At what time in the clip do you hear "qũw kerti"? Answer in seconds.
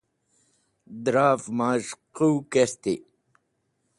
2.15-2.95